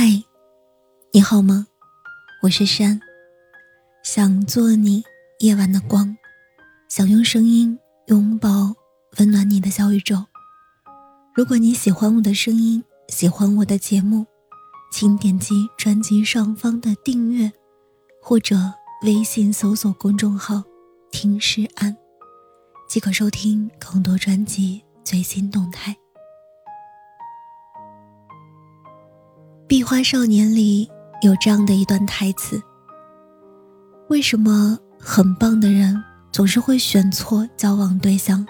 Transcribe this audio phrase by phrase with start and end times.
[0.00, 0.22] 嗨，
[1.10, 1.66] 你好吗？
[2.42, 3.00] 我是山，
[4.04, 5.02] 想做你
[5.40, 6.16] 夜晚的光，
[6.88, 7.76] 想用声音
[8.06, 8.76] 拥抱
[9.18, 10.24] 温暖你的小宇宙。
[11.34, 14.24] 如果你喜欢我的声音，喜欢我的节目，
[14.92, 17.50] 请点击专辑上方的订阅，
[18.22, 18.54] 或者
[19.02, 20.62] 微信搜索公众号
[21.10, 21.96] “听诗安”，
[22.88, 25.92] 即可收听更多专辑最新动态。
[29.68, 32.58] 《壁花少年》里有这样的一段台词
[34.08, 36.02] ：“为什么很棒的人
[36.32, 38.46] 总是会选错交往对象？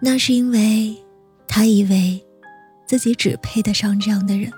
[0.00, 0.96] 那是因为
[1.48, 2.24] 他以为
[2.86, 4.48] 自己只配得上这样的人。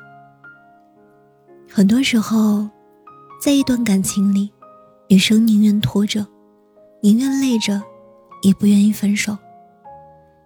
[1.70, 2.68] 很多时候，
[3.42, 4.52] 在一段感情里，
[5.08, 6.26] 女生宁愿拖着，
[7.00, 7.82] 宁愿累着，
[8.42, 9.38] 也不愿意分手。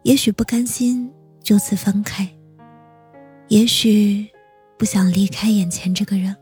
[0.05, 2.29] 也许不甘心就此分开，
[3.49, 4.25] 也许……”
[4.79, 6.37] 不想离开眼前这个人，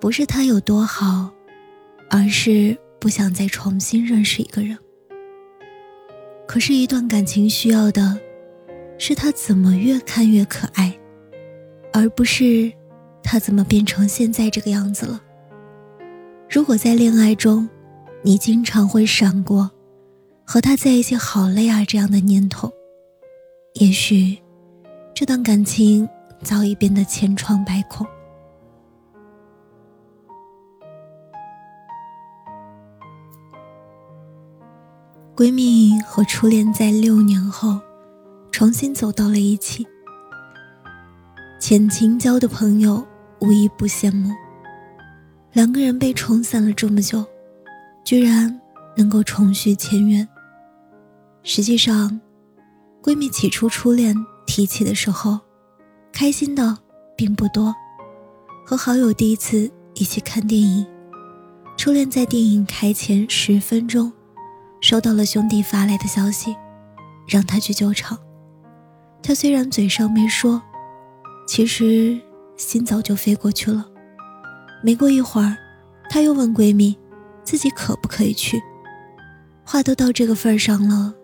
[0.00, 1.30] 不是他有多好，
[2.08, 4.78] 而是不想再重新认识一个人。
[6.46, 8.18] 可是，一段感情需要的，
[8.98, 10.98] 是他怎么越看越可爱，
[11.92, 12.72] 而不是
[13.22, 15.22] 他怎么变成现在这个样子了。
[16.48, 17.68] 如果在恋爱中，
[18.22, 19.70] 你经常会闪过
[20.44, 22.72] “和他在一起好累啊”这样的念头，
[23.74, 24.38] 也许
[25.14, 26.08] 这段感情。
[26.42, 28.06] 早已变得千疮百孔。
[35.36, 37.80] 闺蜜和初恋在六年后
[38.50, 39.86] 重新走到了一起，
[41.58, 43.06] 浅情交的朋友
[43.40, 44.30] 无一不羡慕。
[45.52, 47.24] 两个人被冲散了这么久，
[48.04, 48.60] 居然
[48.96, 50.28] 能够重续前缘。
[51.42, 52.20] 实际上，
[53.02, 54.14] 闺蜜起初初恋
[54.46, 55.38] 提起的时候。
[56.20, 56.76] 开心的
[57.16, 57.74] 并不多，
[58.66, 60.86] 和好友第一次一起看电影，
[61.78, 64.12] 初恋在电影开前十分钟，
[64.82, 66.54] 收到了兄弟发来的消息，
[67.26, 68.18] 让他去救场。
[69.22, 70.60] 他虽然嘴上没说，
[71.48, 72.20] 其实
[72.54, 73.86] 心早就飞过去了。
[74.84, 75.56] 没过一会儿，
[76.10, 76.94] 他又问闺蜜，
[77.42, 78.60] 自己可不可以去？
[79.64, 81.14] 话都到这个份上了，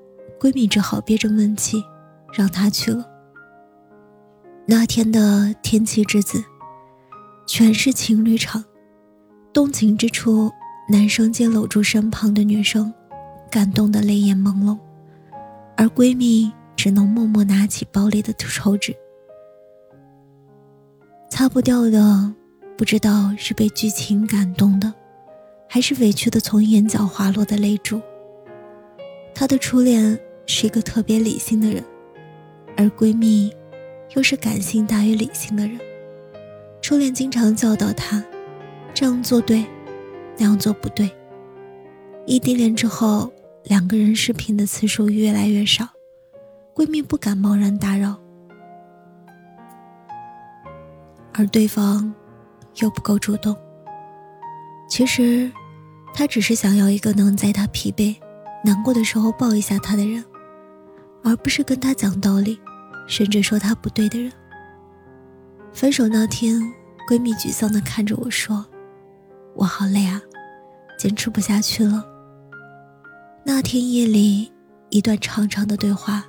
[0.41, 1.85] 闺蜜只好憋着闷气，
[2.33, 3.07] 让他去了。
[4.69, 6.43] 那天的天气之子，
[7.47, 8.65] 全是情侣场。
[9.53, 10.51] 动情之处，
[10.89, 12.93] 男生皆搂住身旁的女生，
[13.49, 14.77] 感动的泪眼朦胧，
[15.77, 18.93] 而闺蜜只能默默拿起包里的抽纸，
[21.31, 22.35] 擦不掉的，
[22.77, 24.93] 不知道是被剧情感动的，
[25.69, 28.03] 还是委屈的从眼角滑落的泪珠。
[29.33, 31.85] 她的初恋是一个特别理性的人，
[32.77, 33.49] 而闺蜜。
[34.15, 35.79] 又是感性大于理性的人，
[36.81, 38.23] 初恋经常教导他，
[38.95, 39.65] 这样做对，
[40.39, 41.11] 那样做不对。
[42.25, 43.31] 异地恋之后，
[43.65, 45.87] 两个人视频的次数越来越少，
[46.75, 48.17] 闺蜜不敢贸然打扰，
[51.33, 52.15] 而对方
[52.77, 53.57] 又不够主动。
[54.89, 55.51] 其实，
[56.15, 58.17] 她只是想要一个能在她疲惫、
[58.65, 60.25] 难过的时候抱一下她的人，
[61.23, 62.59] 而不是跟她讲道理。
[63.07, 64.33] 甚至说他不对的人。
[65.73, 66.61] 分手那天，
[67.09, 68.65] 闺蜜沮丧地看着我说
[69.55, 70.21] ：“我好累啊，
[70.99, 72.05] 坚持不下去了。”
[73.45, 74.53] 那天夜里，
[74.91, 76.25] 一段长长的对话，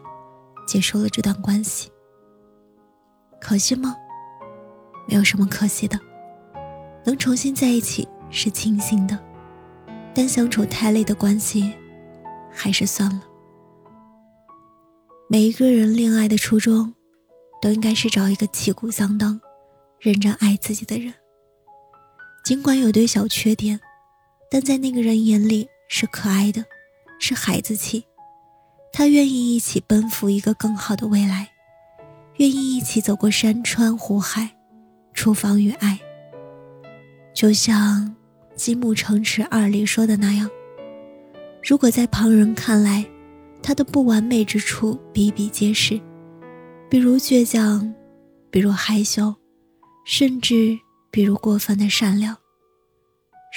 [0.68, 1.90] 结束了这段关系。
[3.40, 3.96] 可惜吗？
[5.08, 5.98] 没有什么可惜的，
[7.06, 9.18] 能重新在一起是庆幸的，
[10.14, 11.74] 但相处太累的关系，
[12.52, 13.22] 还是算了。
[15.30, 16.94] 每一个人恋爱的初衷，
[17.62, 19.38] 都应该是找一个旗鼓相当、
[20.00, 21.14] 认真爱自己的人。
[22.46, 23.78] 尽管有堆小缺点，
[24.50, 26.64] 但在那个人眼里是可爱的，
[27.20, 28.06] 是孩子气。
[28.94, 31.50] 他愿意一起奔赴一个更好的未来，
[32.38, 34.50] 愿意一起走过山川湖海，
[35.14, 36.00] 厨房与爱。
[37.34, 38.16] 就像
[38.56, 40.50] 《积木城池二》里说的那样，
[41.62, 43.06] 如果在旁人看来，
[43.68, 46.00] 他的不完美之处比比皆是，
[46.90, 47.94] 比如倔强，
[48.50, 49.36] 比如害羞，
[50.06, 50.80] 甚至
[51.12, 52.34] 比如过分的善良。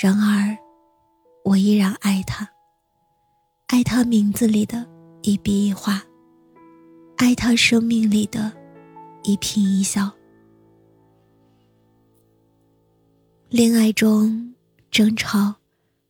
[0.03, 0.59] 然而，
[1.45, 2.51] 我依然爱他，
[3.69, 4.85] 爱他名字里的
[5.23, 6.03] 一笔一画，
[7.17, 8.53] 爱他生命里的
[9.23, 10.11] 一颦一笑。
[13.49, 14.57] 恋爱中，
[14.91, 15.55] 争吵、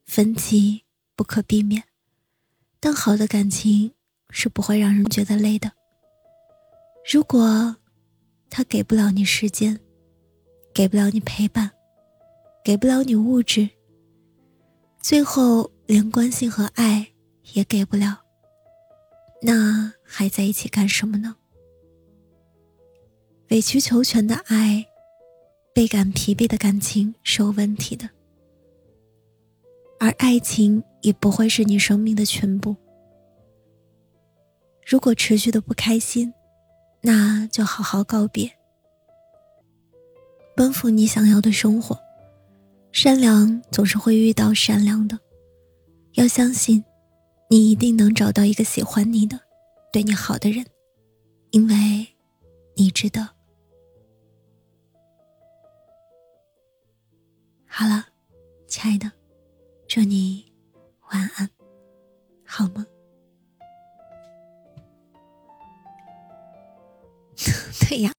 [0.07, 1.90] 分歧不可避免。
[2.81, 3.93] 但好的感情
[4.31, 5.71] 是不会让人觉得累的。
[7.13, 7.77] 如果
[8.49, 9.79] 他给不了你时间，
[10.75, 11.71] 给不了你陪伴，
[12.65, 13.69] 给不了你物质，
[14.99, 17.13] 最后连关心和爱
[17.53, 18.21] 也给不了，
[19.43, 21.37] 那还在一起干什么呢？
[23.49, 24.87] 委曲求全的爱，
[25.75, 28.09] 倍感疲惫的感情是有问题的，
[29.99, 32.77] 而爱情也不会是你生命的全部。
[34.87, 36.33] 如果持续的不开心，
[37.01, 38.51] 那就好好告别，
[40.57, 41.99] 奔赴你想要的生活。
[42.93, 45.17] 善良总是会遇到善良的，
[46.15, 46.85] 要相信，
[47.49, 49.39] 你一定能找到一个喜欢你的、
[49.93, 50.67] 对你好的人，
[51.53, 52.07] 因为
[52.75, 53.29] 你值得。
[57.65, 58.07] 好了，
[58.67, 59.13] 亲爱的，
[59.87, 60.50] 祝你
[62.61, 62.90] 晚安，好梦。